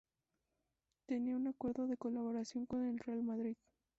[1.05, 3.55] Tenía un acuerdo de colaboración con el Real Madrid.